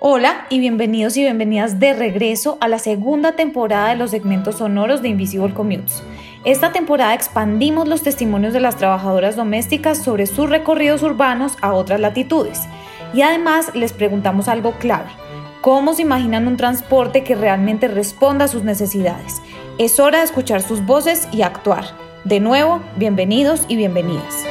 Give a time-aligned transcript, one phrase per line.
[0.00, 5.02] Hola y bienvenidos y bienvenidas de regreso a la segunda temporada de los segmentos sonoros
[5.02, 6.04] de Invisible Commutes.
[6.44, 11.98] Esta temporada expandimos los testimonios de las trabajadoras domésticas sobre sus recorridos urbanos a otras
[11.98, 12.60] latitudes
[13.12, 15.10] y además les preguntamos algo clave.
[15.62, 19.42] ¿Cómo se imaginan un transporte que realmente responda a sus necesidades?
[19.78, 21.86] Es hora de escuchar sus voces y actuar.
[22.22, 24.46] De nuevo, bienvenidos y bienvenidas.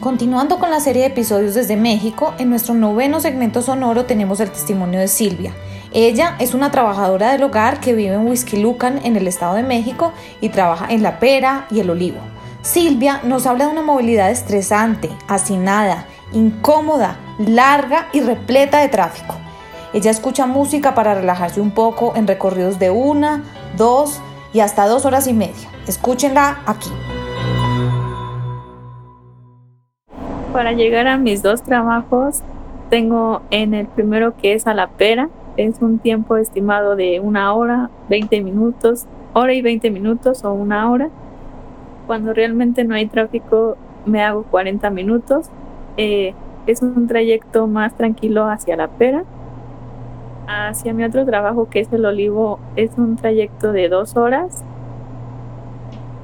[0.00, 4.50] Continuando con la serie de episodios desde México, en nuestro noveno segmento sonoro tenemos el
[4.50, 5.54] testimonio de Silvia.
[5.92, 10.14] Ella es una trabajadora del hogar que vive en Huizquilucan, en el Estado de México,
[10.40, 12.16] y trabaja en La Pera y el Olivo.
[12.62, 19.34] Silvia nos habla de una movilidad estresante, hacinada, incómoda, larga y repleta de tráfico.
[19.92, 23.44] Ella escucha música para relajarse un poco en recorridos de una,
[23.76, 24.22] dos
[24.54, 25.68] y hasta dos horas y media.
[25.86, 26.90] Escúchenla aquí.
[30.52, 32.42] Para llegar a mis dos trabajos,
[32.88, 37.54] tengo en el primero que es a la pera, es un tiempo estimado de una
[37.54, 41.08] hora, 20 minutos, hora y 20 minutos o una hora.
[42.08, 43.76] Cuando realmente no hay tráfico,
[44.06, 45.46] me hago 40 minutos.
[45.96, 46.34] Eh,
[46.66, 49.22] es un trayecto más tranquilo hacia la pera.
[50.48, 54.64] Hacia mi otro trabajo, que es el olivo, es un trayecto de dos horas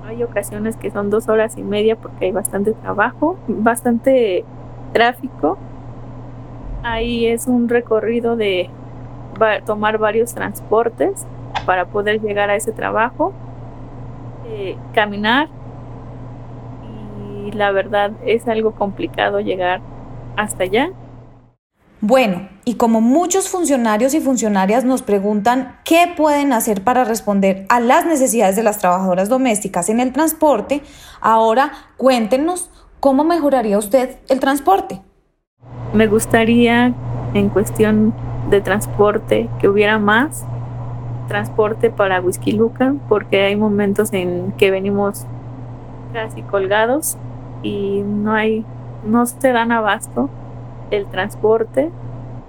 [0.07, 4.45] hay ocasiones que son dos horas y media porque hay bastante trabajo, bastante
[4.93, 5.59] tráfico.
[6.83, 8.71] Ahí es un recorrido de
[9.67, 11.27] tomar varios transportes
[11.67, 13.33] para poder llegar a ese trabajo,
[14.49, 15.49] eh, caminar
[17.45, 19.81] y la verdad es algo complicado llegar
[20.37, 20.91] hasta allá.
[22.09, 27.81] Bueno, y como muchos funcionarios y funcionarias nos preguntan qué pueden hacer para responder a
[27.81, 30.83] las necesidades de las trabajadoras domésticas en el transporte,
[31.21, 35.03] ahora cuéntenos cómo mejoraría usted el transporte.
[35.95, 36.95] Me gustaría
[37.34, 38.15] en cuestión
[38.51, 40.44] de transporte que hubiera más
[41.27, 45.27] transporte para Whisky Luca porque hay momentos en que venimos
[46.12, 47.17] casi colgados
[47.65, 48.65] y no hay
[49.05, 50.31] no se dan abasto
[50.91, 51.91] el transporte,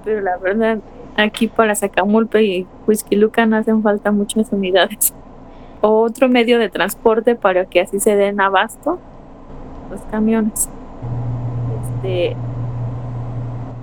[0.04, 0.80] pero la verdad
[1.16, 5.14] aquí para Sacamulpe y Whisky Lucan hacen falta muchas unidades.
[5.82, 9.00] otro medio de transporte para que así se den abasto
[9.90, 10.70] los camiones.
[11.82, 12.36] Este,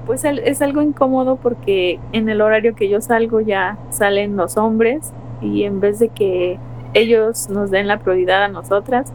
[0.07, 5.13] pues es algo incómodo porque en el horario que yo salgo ya salen los hombres
[5.41, 6.59] y en vez de que
[6.95, 9.13] ellos nos den la prioridad a nosotras,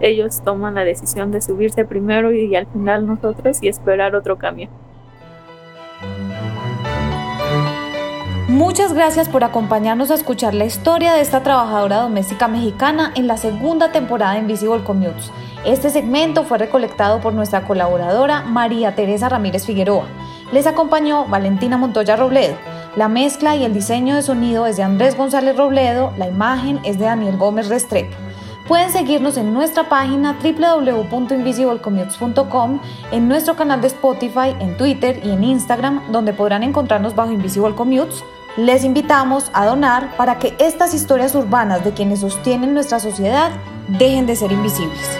[0.00, 4.70] ellos toman la decisión de subirse primero y, al final nosotros y esperar otro camión.
[8.48, 13.36] Muchas gracias por acompañarnos a escuchar la historia de esta trabajadora doméstica mexicana en la
[13.36, 15.30] segunda temporada de Invisible Commutes.
[15.64, 20.06] Este segmento fue recolectado por nuestra colaboradora María Teresa Ramírez Figueroa.
[20.52, 22.56] Les acompañó Valentina Montoya Robledo.
[22.96, 26.98] La mezcla y el diseño de sonido es de Andrés González Robledo, la imagen es
[26.98, 28.16] de Daniel Gómez Restrepo.
[28.70, 35.42] Pueden seguirnos en nuestra página www.invisiblecommutes.com, en nuestro canal de Spotify, en Twitter y en
[35.42, 38.22] Instagram, donde podrán encontrarnos bajo Invisible Commutes.
[38.56, 43.50] Les invitamos a donar para que estas historias urbanas de quienes sostienen nuestra sociedad
[43.88, 45.18] dejen de ser invisibles.